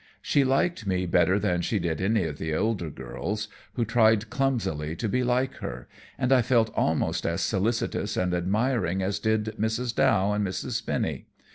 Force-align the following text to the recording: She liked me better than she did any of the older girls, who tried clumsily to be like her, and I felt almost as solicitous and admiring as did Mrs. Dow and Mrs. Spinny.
She 0.23 0.43
liked 0.43 0.87
me 0.87 1.05
better 1.05 1.37
than 1.37 1.61
she 1.61 1.77
did 1.77 2.01
any 2.01 2.23
of 2.23 2.39
the 2.39 2.55
older 2.55 2.89
girls, 2.89 3.47
who 3.73 3.85
tried 3.85 4.31
clumsily 4.31 4.95
to 4.95 5.07
be 5.07 5.23
like 5.23 5.57
her, 5.57 5.87
and 6.17 6.33
I 6.33 6.41
felt 6.41 6.73
almost 6.75 7.23
as 7.23 7.41
solicitous 7.41 8.17
and 8.17 8.33
admiring 8.33 9.03
as 9.03 9.19
did 9.19 9.53
Mrs. 9.59 9.93
Dow 9.93 10.31
and 10.33 10.43
Mrs. 10.43 10.71
Spinny. 10.71 11.27